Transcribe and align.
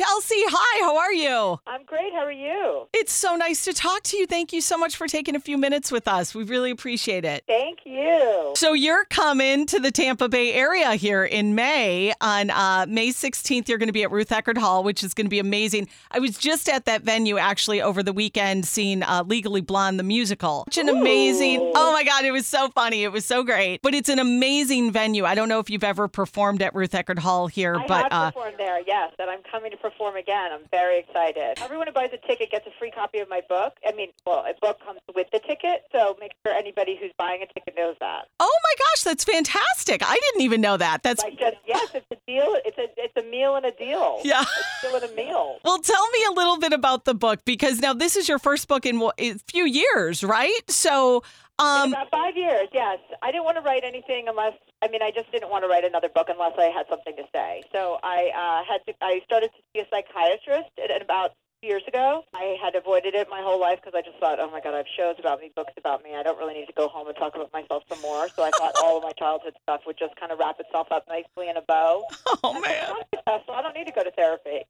Chelsea, 0.00 0.42
hi, 0.48 0.80
how 0.80 0.96
are 0.96 1.12
you? 1.12 1.60
I'm 1.66 1.84
great. 1.84 2.14
How 2.14 2.24
are 2.24 2.32
you? 2.32 2.88
It's 2.94 3.12
so 3.12 3.36
nice 3.36 3.66
to 3.66 3.74
talk 3.74 4.02
to 4.04 4.16
you. 4.16 4.26
Thank 4.26 4.50
you 4.50 4.62
so 4.62 4.78
much 4.78 4.96
for 4.96 5.06
taking 5.06 5.36
a 5.36 5.40
few 5.40 5.58
minutes 5.58 5.92
with 5.92 6.08
us. 6.08 6.34
We 6.34 6.42
really 6.42 6.70
appreciate 6.70 7.26
it. 7.26 7.44
Thank 7.46 7.80
you. 7.84 8.39
So, 8.60 8.74
you're 8.74 9.06
coming 9.06 9.64
to 9.68 9.80
the 9.80 9.90
Tampa 9.90 10.28
Bay 10.28 10.52
area 10.52 10.92
here 10.92 11.24
in 11.24 11.54
May. 11.54 12.12
On 12.20 12.50
uh, 12.50 12.84
May 12.86 13.08
16th, 13.08 13.70
you're 13.70 13.78
going 13.78 13.88
to 13.88 13.92
be 13.94 14.02
at 14.02 14.10
Ruth 14.10 14.28
Eckerd 14.28 14.58
Hall, 14.58 14.84
which 14.84 15.02
is 15.02 15.14
going 15.14 15.24
to 15.24 15.30
be 15.30 15.38
amazing. 15.38 15.88
I 16.10 16.18
was 16.18 16.36
just 16.36 16.68
at 16.68 16.84
that 16.84 17.00
venue 17.00 17.38
actually 17.38 17.80
over 17.80 18.02
the 18.02 18.12
weekend 18.12 18.66
seeing 18.66 19.02
uh, 19.02 19.24
Legally 19.26 19.62
Blonde, 19.62 19.98
the 19.98 20.02
musical. 20.02 20.64
Such 20.70 20.76
an 20.76 20.90
amazing, 20.90 21.58
Ooh. 21.58 21.72
oh 21.74 21.92
my 21.94 22.04
God, 22.04 22.26
it 22.26 22.32
was 22.32 22.46
so 22.46 22.68
funny. 22.68 23.02
It 23.02 23.12
was 23.12 23.24
so 23.24 23.42
great. 23.44 23.80
But 23.80 23.94
it's 23.94 24.10
an 24.10 24.18
amazing 24.18 24.92
venue. 24.92 25.24
I 25.24 25.34
don't 25.34 25.48
know 25.48 25.60
if 25.60 25.70
you've 25.70 25.82
ever 25.82 26.06
performed 26.06 26.60
at 26.60 26.74
Ruth 26.74 26.92
Eckerd 26.92 27.20
Hall 27.20 27.46
here, 27.46 27.76
I 27.76 27.86
but. 27.86 28.02
have 28.02 28.12
uh, 28.12 28.30
performed 28.30 28.56
there, 28.58 28.82
yes, 28.86 29.14
and 29.18 29.30
I'm 29.30 29.40
coming 29.50 29.70
to 29.70 29.78
perform 29.78 30.16
again. 30.16 30.52
I'm 30.52 30.68
very 30.70 30.98
excited. 30.98 31.58
Everyone 31.62 31.86
who 31.86 31.94
buys 31.94 32.10
a 32.12 32.26
ticket 32.26 32.50
gets 32.50 32.66
a 32.66 32.72
free 32.78 32.90
copy 32.90 33.20
of 33.20 33.30
my 33.30 33.40
book. 33.48 33.78
I 33.88 33.92
mean, 33.92 34.10
well, 34.26 34.44
a 34.44 34.52
book 34.60 34.84
comes 34.84 35.00
with 35.14 35.28
the 35.32 35.38
ticket, 35.38 35.84
so 35.92 36.14
make 36.20 36.32
sure 36.44 36.54
anybody 36.54 36.98
who's 37.00 37.12
buying 37.16 37.40
a 37.42 37.46
ticket 37.46 37.74
knows 37.74 37.96
that. 38.00 38.28
Oh 38.50 38.58
my 38.64 38.74
gosh, 38.78 38.99
that's 39.10 39.24
fantastic. 39.24 40.02
I 40.04 40.14
didn't 40.14 40.42
even 40.42 40.60
know 40.60 40.76
that. 40.76 41.02
That's 41.02 41.22
Like, 41.22 41.38
just 41.38 41.56
yes, 41.66 41.88
it's 41.94 42.06
a 42.12 42.16
deal. 42.28 42.56
It's 42.64 42.78
a 42.78 42.86
it's 42.96 43.16
a 43.16 43.28
meal 43.28 43.56
and 43.56 43.66
a 43.66 43.72
deal. 43.72 44.20
Yeah. 44.22 44.42
it's 44.42 44.78
still 44.78 44.96
in 44.96 45.04
a 45.04 45.14
meal. 45.14 45.58
Well, 45.64 45.78
tell 45.78 46.10
me 46.10 46.24
a 46.30 46.32
little 46.32 46.58
bit 46.58 46.72
about 46.72 47.04
the 47.04 47.14
book 47.14 47.40
because 47.44 47.80
now 47.80 47.92
this 47.92 48.16
is 48.16 48.28
your 48.28 48.38
first 48.38 48.68
book 48.68 48.86
in 48.86 49.02
a 49.18 49.34
few 49.48 49.64
years, 49.66 50.22
right? 50.24 50.62
So, 50.68 51.22
um, 51.58 51.92
About 51.92 52.10
five 52.10 52.36
years, 52.36 52.68
yes. 52.72 52.98
I 53.22 53.30
didn't 53.30 53.44
want 53.44 53.56
to 53.56 53.62
write 53.62 53.84
anything 53.84 54.28
unless 54.28 54.54
I 54.82 54.88
mean 54.88 55.02
I 55.02 55.10
just 55.10 55.30
didn't 55.32 55.50
want 55.50 55.64
to 55.64 55.68
write 55.68 55.84
another 55.84 56.08
book 56.08 56.28
unless 56.30 56.54
I 56.58 56.66
had 56.66 56.86
something 56.88 57.16
to 57.16 57.24
say. 57.34 57.62
So 57.72 57.98
I 58.02 58.30
uh, 58.30 58.70
had 58.70 58.80
to. 58.86 58.94
I 59.02 59.20
started 59.24 59.50
to 59.50 59.60
see 59.74 59.80
a 59.80 59.86
psychiatrist 59.90 60.70
at, 60.82 60.90
at 60.90 61.02
about 61.02 61.32
years 61.62 61.82
ago. 61.86 62.24
I 62.34 62.56
had 62.62 62.74
avoided 62.74 63.14
it 63.14 63.28
my 63.30 63.42
whole 63.42 63.60
life 63.60 63.80
because 63.82 63.96
I 63.96 64.02
just 64.02 64.18
thought, 64.18 64.38
oh 64.40 64.50
my 64.50 64.60
god, 64.60 64.74
I 64.74 64.78
have 64.78 64.86
shows 64.96 65.16
about 65.18 65.40
me, 65.40 65.52
books 65.54 65.72
about 65.76 66.02
me. 66.02 66.14
I 66.16 66.22
don't 66.22 66.38
really 66.38 66.54
need 66.54 66.66
to 66.66 66.72
go 66.72 66.88
home 66.88 67.06
and 67.06 67.16
talk 67.16 67.34
about 67.34 67.52
myself 67.52 67.79
some 68.28 68.34
more. 68.34 68.34
So 68.36 68.42
I 68.44 68.50
thought 68.58 68.74
all 68.84 68.96
of 68.98 69.02
my 69.02 69.12
childhood 69.12 69.54
stuff 69.62 69.82
would 69.86 69.98
just 69.98 70.14
kind 70.16 70.32
of 70.32 70.38
wrap 70.38 70.58
itself 70.60 70.88
up 70.90 71.04
nicely 71.08 71.48
in 71.48 71.56
a 71.56 71.62
bow. 71.62 72.04
oh 72.44 72.52
man. 72.60 72.88
not 72.90 73.06
successful. 73.14 73.54
I 73.54 73.62
don't 73.62 73.74
need 73.74 73.86
to 73.86 73.92
go 73.92 74.02
to 74.04 74.10
therapy. 74.12 74.62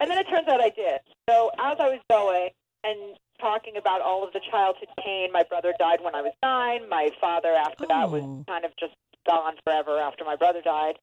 And 0.00 0.10
then 0.10 0.18
it 0.18 0.26
turns 0.28 0.48
out 0.48 0.60
I 0.60 0.70
did. 0.70 1.00
So 1.28 1.50
as 1.58 1.76
I 1.78 1.88
was 1.88 2.00
going 2.10 2.50
and 2.84 3.16
talking 3.40 3.76
about 3.76 4.00
all 4.00 4.24
of 4.26 4.32
the 4.32 4.40
childhood 4.50 4.88
pain, 5.04 5.30
my 5.32 5.42
brother 5.44 5.74
died 5.78 6.00
when 6.02 6.14
I 6.14 6.22
was 6.22 6.32
nine. 6.42 6.88
My 6.88 7.10
father, 7.20 7.54
after 7.54 7.86
that, 7.88 8.10
was 8.10 8.22
Oh. 8.22 8.44
kind 8.48 8.64
of 8.64 8.72
just 8.78 8.94
gone 9.28 9.54
forever 9.64 9.98
after 9.98 10.24
my 10.24 10.36
brother 10.36 10.62
died. 10.62 10.98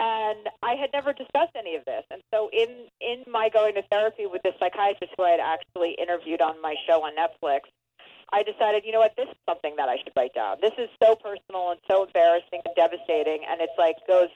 And 0.00 0.48
I 0.62 0.74
had 0.74 0.90
never 0.92 1.12
discussed 1.12 1.54
any 1.56 1.76
of 1.76 1.84
this. 1.84 2.02
And 2.10 2.20
so 2.32 2.50
in 2.52 2.68
in 3.00 3.22
my 3.30 3.48
going 3.48 3.74
to 3.74 3.82
therapy 3.92 4.26
with 4.26 4.42
this 4.42 4.54
psychiatrist 4.58 5.14
who 5.16 5.22
I 5.22 5.30
had 5.30 5.40
actually 5.40 5.92
interviewed 5.92 6.40
on 6.40 6.60
my 6.60 6.74
show 6.88 7.02
on 7.04 7.12
Netflix, 7.14 7.60
I 8.34 8.42
decided, 8.42 8.82
you 8.84 8.90
know 8.90 8.98
what, 8.98 9.14
this 9.16 9.28
is 9.30 9.38
something 9.46 9.76
that 9.78 9.88
I 9.88 9.96
should 10.02 10.10
write 10.16 10.34
down. 10.34 10.58
This 10.60 10.74
is 10.76 10.90
so 11.00 11.14
personal 11.14 11.70
and 11.70 11.78
so 11.86 12.02
embarrassing 12.02 12.66
and 12.66 12.74
devastating, 12.74 13.46
and 13.48 13.60
it's 13.62 13.78
like 13.78 13.94
goes 14.10 14.28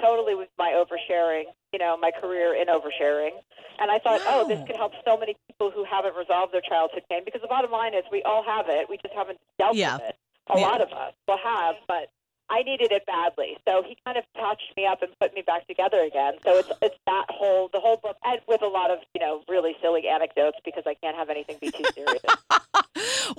totally 0.00 0.34
with 0.34 0.48
my 0.58 0.72
oversharing, 0.72 1.44
you 1.70 1.78
know, 1.78 1.98
my 2.00 2.10
career 2.10 2.56
in 2.56 2.68
oversharing. 2.72 3.36
And 3.78 3.90
I 3.90 3.98
thought, 3.98 4.22
oh, 4.26 4.46
this 4.48 4.58
Wow. 4.60 4.66
could 4.66 4.76
help 4.76 4.92
so 5.04 5.18
many 5.18 5.36
people 5.48 5.70
who 5.70 5.84
haven't 5.84 6.16
resolved 6.16 6.54
their 6.54 6.64
childhood 6.64 7.04
pain 7.10 7.22
because 7.26 7.42
the 7.42 7.48
bottom 7.48 7.70
line 7.70 7.92
is 7.92 8.04
we 8.10 8.22
all 8.22 8.42
have 8.42 8.66
it. 8.68 8.88
We 8.88 8.96
just 8.96 9.12
haven't 9.14 9.38
dealt 9.58 9.76
Yeah. 9.76 9.96
with 10.00 10.08
it. 10.08 10.16
A 10.48 10.58
Yeah. 10.58 10.66
lot 10.68 10.80
of 10.80 10.88
us 10.92 11.12
will 11.28 11.36
have, 11.38 11.76
but 11.86 12.08
I 12.48 12.62
needed 12.62 12.90
it 12.90 13.04
badly. 13.06 13.58
So 13.68 13.82
he 13.82 13.96
kind 14.04 14.16
of 14.16 14.24
touched 14.34 14.72
me 14.76 14.86
up 14.86 15.02
and 15.02 15.12
put 15.20 15.34
me 15.34 15.42
back 15.42 15.66
together 15.66 16.00
again. 16.00 16.34
So 16.44 16.56
it's 16.58 16.68
it's 16.82 16.96
that 17.06 17.26
whole 17.30 17.68
the 17.72 17.80
whole 17.80 17.96
book 17.96 18.16
and 18.24 18.40
with 18.48 18.62
a 18.62 18.66
lot 18.66 18.90
of, 18.90 18.98
you 19.14 19.20
know, 19.20 19.42
really 19.48 19.76
silly 19.80 20.08
anecdotes 20.08 20.58
because 20.64 20.84
I 20.86 20.94
can't 20.94 21.16
have 21.16 21.28
anything 21.30 21.58
be 21.60 21.70
too 21.70 21.86
serious. 21.94 22.22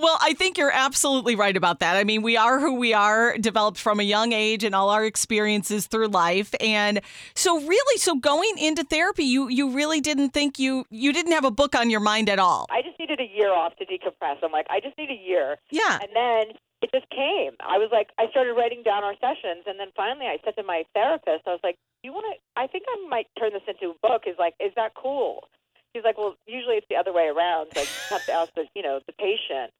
Well, 0.04 0.18
I 0.20 0.34
think 0.34 0.58
you're 0.58 0.70
absolutely 0.70 1.34
right 1.34 1.56
about 1.56 1.78
that. 1.78 1.96
I 1.96 2.04
mean, 2.04 2.20
we 2.20 2.36
are 2.36 2.60
who 2.60 2.74
we 2.74 2.92
are, 2.92 3.38
developed 3.38 3.78
from 3.78 4.00
a 4.00 4.02
young 4.02 4.34
age 4.34 4.62
and 4.62 4.74
all 4.74 4.90
our 4.90 5.02
experiences 5.02 5.86
through 5.86 6.08
life. 6.08 6.54
And 6.60 7.00
so 7.34 7.58
really, 7.58 7.98
so 7.98 8.14
going 8.16 8.58
into 8.58 8.84
therapy, 8.84 9.24
you 9.24 9.48
you 9.48 9.70
really 9.70 10.02
didn't 10.02 10.34
think 10.34 10.58
you 10.58 10.84
you 10.90 11.10
didn't 11.14 11.32
have 11.32 11.46
a 11.46 11.50
book 11.50 11.74
on 11.74 11.88
your 11.88 12.00
mind 12.00 12.28
at 12.28 12.38
all. 12.38 12.66
I 12.70 12.82
just 12.82 12.98
needed 12.98 13.18
a 13.18 13.34
year 13.34 13.50
off 13.54 13.76
to 13.76 13.86
decompress. 13.86 14.44
I'm 14.44 14.52
like, 14.52 14.66
I 14.68 14.78
just 14.78 14.98
need 14.98 15.08
a 15.08 15.16
year. 15.16 15.56
Yeah. 15.70 15.98
And 16.02 16.10
then 16.14 16.56
it 16.82 16.90
just 16.92 17.08
came. 17.08 17.52
I 17.60 17.78
was 17.78 17.88
like, 17.90 18.10
I 18.18 18.28
started 18.28 18.52
writing 18.52 18.82
down 18.82 19.04
our 19.04 19.14
sessions, 19.14 19.64
and 19.66 19.80
then 19.80 19.88
finally 19.96 20.26
I 20.26 20.36
said 20.44 20.54
to 20.56 20.62
my 20.62 20.84
therapist, 20.92 21.48
I 21.48 21.56
was 21.56 21.64
like, 21.64 21.78
"You 22.02 22.12
want 22.12 22.26
to? 22.28 22.60
I 22.60 22.66
think 22.66 22.84
I 22.90 23.08
might 23.08 23.28
turn 23.38 23.54
this 23.54 23.64
into 23.66 23.94
a 23.96 24.06
book. 24.06 24.24
Is 24.26 24.36
like, 24.38 24.52
is 24.60 24.72
that 24.76 24.92
cool?" 24.94 25.48
He's 25.94 26.04
like, 26.04 26.18
"Well, 26.18 26.36
usually 26.46 26.76
it's 26.76 26.88
the 26.90 26.96
other 26.96 27.14
way 27.14 27.32
around. 27.34 27.72
Like, 27.74 27.88
you 27.88 28.10
have 28.10 28.26
to 28.26 28.32
ask 28.32 28.52
the, 28.52 28.66
you 28.74 28.82
know, 28.82 29.00
the 29.06 29.14
patient. 29.14 29.72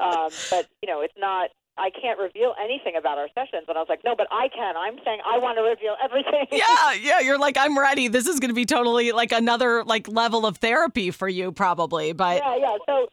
Um, 0.00 0.30
but 0.50 0.66
you 0.82 0.88
know, 0.88 1.00
it's 1.02 1.14
not." 1.18 1.50
I 1.78 1.90
can't 1.90 2.18
reveal 2.18 2.54
anything 2.60 2.94
about 2.98 3.18
our 3.18 3.28
sessions. 3.36 3.66
And 3.68 3.78
I 3.78 3.80
was 3.80 3.88
like, 3.88 4.02
no, 4.04 4.16
but 4.16 4.26
I 4.32 4.48
can. 4.48 4.76
I'm 4.76 4.98
saying 5.04 5.20
I 5.24 5.38
want 5.38 5.58
to 5.58 5.62
reveal 5.62 5.94
everything. 6.02 6.46
Yeah, 6.50 6.92
yeah, 7.00 7.20
you're 7.20 7.38
like 7.38 7.56
I'm 7.56 7.78
ready. 7.78 8.08
This 8.08 8.26
is 8.26 8.40
going 8.40 8.50
to 8.50 8.54
be 8.54 8.64
totally 8.64 9.12
like 9.12 9.30
another 9.30 9.84
like 9.84 10.08
level 10.08 10.44
of 10.44 10.56
therapy 10.56 11.12
for 11.12 11.28
you 11.28 11.52
probably, 11.52 12.12
but 12.12 12.42
yeah, 12.42 12.56
yeah. 12.56 12.76
So, 12.84 13.06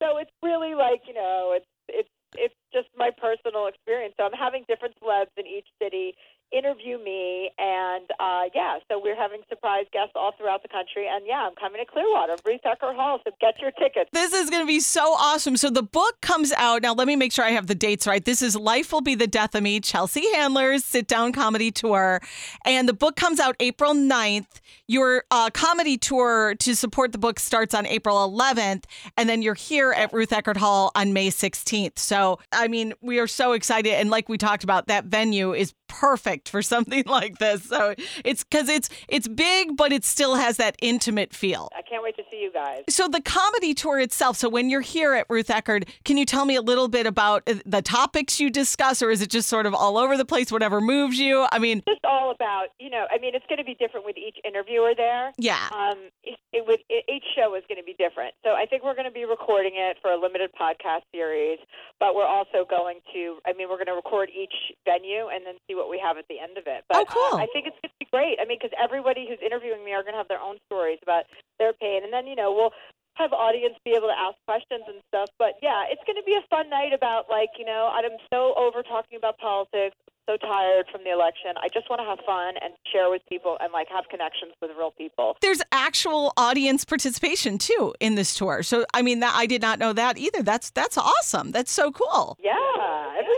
so 0.00 0.18
it's 0.18 0.30
really 0.40 0.74
like 0.74 1.02
you 1.08 1.14
know, 1.14 1.54
it's 1.56 1.66
it's 1.88 2.08
it's 2.36 2.54
just 2.72 2.88
my 2.96 3.10
personal 3.10 3.66
experience. 3.66 4.14
So 4.18 4.24
I'm 4.24 4.32
having 4.32 4.64
different 4.68 4.94
celebs 5.02 5.34
in 5.36 5.46
each 5.46 5.66
city 5.82 6.14
interview 6.52 7.02
me, 7.02 7.50
and 7.58 8.04
uh, 8.20 8.42
yeah, 8.54 8.78
so 8.88 9.00
we're 9.02 9.16
having 9.16 9.40
surprise 9.48 9.86
guests 9.92 10.12
all 10.14 10.32
throughout 10.36 10.62
the 10.62 10.68
country. 10.68 11.06
And 11.08 11.24
yeah, 11.26 11.46
I'm 11.46 11.54
coming 11.54 11.84
to 11.84 11.90
Clearwater, 11.90 12.36
Ruth 12.44 12.60
Eckerd 12.64 12.94
Hall. 12.94 13.20
So 13.24 13.30
get 13.40 13.60
your 13.60 13.70
tickets. 13.72 14.10
This 14.12 14.32
is 14.32 14.50
going 14.50 14.62
to 14.62 14.66
be 14.66 14.80
so 14.80 15.14
awesome. 15.14 15.56
So 15.56 15.70
the 15.70 15.82
book 15.82 16.20
comes 16.20 16.52
out. 16.52 16.82
Now, 16.82 16.94
let 16.94 17.06
me 17.06 17.16
make 17.16 17.32
sure 17.32 17.44
I 17.44 17.50
have 17.50 17.66
the 17.66 17.74
dates 17.74 18.06
right. 18.06 18.24
This 18.24 18.42
is 18.42 18.56
Life 18.56 18.92
Will 18.92 19.00
Be 19.00 19.14
the 19.14 19.26
Death 19.26 19.54
of 19.54 19.62
Me, 19.62 19.80
Chelsea 19.80 20.24
Handler's 20.34 20.84
sit 20.84 21.06
down 21.06 21.32
comedy 21.32 21.70
tour. 21.70 22.20
And 22.64 22.88
the 22.88 22.94
book 22.94 23.16
comes 23.16 23.40
out 23.40 23.56
April 23.60 23.94
9th. 23.94 24.46
Your 24.88 25.24
uh, 25.30 25.50
comedy 25.50 25.96
tour 25.96 26.54
to 26.56 26.76
support 26.76 27.12
the 27.12 27.18
book 27.18 27.38
starts 27.38 27.74
on 27.74 27.86
April 27.86 28.16
11th. 28.28 28.84
And 29.16 29.28
then 29.28 29.42
you're 29.42 29.54
here 29.54 29.92
at 29.92 30.12
Ruth 30.12 30.30
Eckerd 30.30 30.56
Hall 30.56 30.92
on 30.94 31.12
May 31.12 31.28
16th. 31.28 31.98
So, 31.98 32.38
I 32.52 32.68
mean, 32.68 32.92
we 33.00 33.18
are 33.18 33.26
so 33.26 33.52
excited. 33.52 33.94
And 33.94 34.10
like 34.10 34.28
we 34.28 34.38
talked 34.38 34.64
about, 34.64 34.88
that 34.88 35.06
venue 35.06 35.54
is 35.54 35.72
perfect 36.00 36.48
for 36.48 36.62
something 36.62 37.04
like 37.06 37.38
this. 37.38 37.64
So 37.64 37.94
it's 38.24 38.44
because 38.44 38.68
it's 38.68 38.88
it's 39.08 39.28
big, 39.28 39.76
but 39.76 39.92
it 39.92 40.04
still 40.04 40.34
has 40.36 40.56
that 40.56 40.76
intimate 40.80 41.34
feel. 41.34 41.68
I 41.76 41.82
can't 41.82 42.02
wait 42.02 42.16
to 42.16 42.22
see 42.30 42.40
you 42.42 42.50
guys. 42.52 42.82
So 42.88 43.08
the 43.08 43.20
comedy 43.20 43.74
tour 43.74 44.00
itself. 44.00 44.36
So 44.36 44.48
when 44.48 44.70
you're 44.70 44.80
here 44.80 45.12
at 45.14 45.26
Ruth 45.28 45.48
Eckerd, 45.48 45.88
can 46.04 46.16
you 46.16 46.24
tell 46.24 46.44
me 46.44 46.56
a 46.56 46.62
little 46.62 46.88
bit 46.88 47.06
about 47.06 47.42
uh, 47.46 47.54
the 47.66 47.82
topics 47.82 48.40
you 48.40 48.50
discuss, 48.50 49.02
or 49.02 49.10
is 49.10 49.20
it 49.22 49.30
just 49.30 49.48
sort 49.48 49.66
of 49.66 49.74
all 49.74 49.98
over 49.98 50.16
the 50.16 50.24
place, 50.24 50.50
whatever 50.50 50.80
moves 50.80 51.18
you? 51.18 51.46
I 51.52 51.58
mean, 51.58 51.82
Just 51.86 52.04
all 52.04 52.30
about 52.30 52.68
you 52.78 52.90
know. 52.90 53.06
I 53.10 53.18
mean, 53.18 53.34
it's 53.34 53.46
going 53.48 53.58
to 53.58 53.64
be 53.64 53.74
different 53.74 54.06
with 54.06 54.16
each 54.16 54.38
interviewer 54.44 54.92
there. 54.96 55.32
yeah. 55.38 55.68
Um, 55.72 55.98
it, 56.24 56.38
it 56.52 56.66
would 56.66 56.80
it, 56.88 57.04
each 57.08 57.24
show 57.36 57.54
is 57.54 57.62
going 57.68 57.78
to 57.78 57.84
be 57.84 57.94
different. 57.98 58.34
So 58.44 58.50
I 58.50 58.66
think 58.66 58.82
we're 58.84 58.94
going 58.94 59.06
to 59.08 59.12
be 59.12 59.24
recording 59.24 59.72
it 59.74 59.98
for 60.02 60.10
a 60.10 60.16
limited 60.20 60.50
podcast 60.58 61.02
series, 61.12 61.58
but 62.00 62.14
we're 62.14 62.26
also 62.26 62.64
going 62.68 63.00
to. 63.12 63.38
I 63.46 63.52
mean, 63.52 63.68
we're 63.68 63.76
going 63.76 63.92
to 63.92 63.94
record 63.94 64.30
each 64.30 64.54
venue 64.84 65.28
and 65.32 65.44
then 65.46 65.54
see 65.68 65.74
what 65.74 65.81
we 65.88 65.98
have 65.98 66.18
at 66.18 66.26
the 66.28 66.38
end 66.38 66.58
of 66.58 66.64
it. 66.66 66.84
Oh, 66.90 67.04
but 67.04 67.06
Oh, 67.10 67.30
cool. 67.30 67.38
I 67.38 67.46
think 67.52 67.66
it's 67.66 67.76
going 67.82 67.90
to 67.90 67.98
be 68.00 68.08
great. 68.10 68.38
I 68.40 68.44
mean, 68.44 68.58
because 68.60 68.76
everybody 68.80 69.26
who's 69.28 69.38
interviewing 69.44 69.84
me 69.84 69.92
are 69.92 70.02
going 70.02 70.14
to 70.14 70.18
have 70.18 70.28
their 70.28 70.40
own 70.40 70.58
stories 70.66 70.98
about 71.02 71.24
their 71.58 71.72
pain, 71.72 72.04
and 72.04 72.12
then 72.12 72.26
you 72.26 72.36
know 72.36 72.52
we'll 72.52 72.72
have 73.14 73.32
audience 73.32 73.74
be 73.84 73.92
able 73.92 74.08
to 74.08 74.16
ask 74.18 74.36
questions 74.46 74.84
and 74.88 75.02
stuff. 75.08 75.28
But 75.38 75.54
yeah, 75.62 75.84
it's 75.90 76.02
going 76.06 76.16
to 76.16 76.24
be 76.24 76.34
a 76.34 76.44
fun 76.48 76.70
night 76.70 76.92
about 76.94 77.28
like 77.28 77.50
you 77.58 77.64
know 77.64 77.90
I'm 77.92 78.16
so 78.32 78.54
over 78.56 78.82
talking 78.82 79.16
about 79.18 79.38
politics. 79.38 79.96
So 80.28 80.36
tired 80.36 80.86
from 80.92 81.02
the 81.02 81.10
election. 81.10 81.54
I 81.60 81.66
just 81.66 81.90
want 81.90 81.98
to 82.00 82.06
have 82.06 82.20
fun 82.24 82.54
and 82.62 82.74
share 82.92 83.10
with 83.10 83.22
people 83.28 83.56
and 83.60 83.72
like 83.72 83.88
have 83.88 84.04
connections 84.08 84.52
with 84.62 84.70
real 84.78 84.92
people. 84.92 85.36
There's 85.42 85.60
actual 85.72 86.32
audience 86.36 86.84
participation 86.84 87.58
too 87.58 87.92
in 87.98 88.14
this 88.14 88.32
tour. 88.32 88.62
So 88.62 88.86
I 88.94 89.02
mean, 89.02 89.18
that 89.18 89.34
I 89.34 89.46
did 89.46 89.60
not 89.60 89.80
know 89.80 89.92
that 89.92 90.18
either. 90.18 90.44
That's 90.44 90.70
that's 90.70 90.96
awesome. 90.96 91.50
That's 91.50 91.72
so 91.72 91.90
cool. 91.90 92.38
Yeah, 92.40 92.52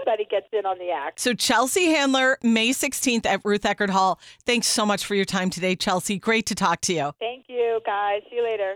everybody 0.04 0.28
gets 0.30 0.46
in 0.52 0.66
on 0.66 0.78
the 0.78 0.90
act. 0.90 1.20
So 1.20 1.34
Chelsea 1.34 1.86
Handler, 1.86 2.38
May 2.42 2.70
16th 2.70 3.26
at 3.26 3.40
Ruth 3.44 3.62
Eckerd 3.62 3.90
Hall. 3.90 4.18
Thanks 4.44 4.66
so 4.66 4.84
much 4.84 5.04
for 5.04 5.14
your 5.14 5.24
time 5.24 5.50
today, 5.50 5.76
Chelsea. 5.76 6.18
Great 6.18 6.46
to 6.46 6.54
talk 6.54 6.80
to 6.82 6.92
you. 6.92 7.12
Thank 7.18 7.46
you, 7.48 7.80
guys. 7.86 8.22
See 8.30 8.36
you 8.36 8.44
later. 8.44 8.72